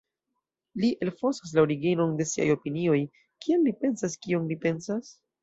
Li 0.83 0.87
elfosas 1.05 1.51
la 1.57 1.63
originon 1.67 2.15
de 2.21 2.27
siaj 2.31 2.47
opinioj: 2.55 2.97
“kial 3.45 3.63
li 3.69 3.75
pensas 3.85 4.19
kion 4.25 4.51
li 4.55 4.61
pensas? 4.67 5.15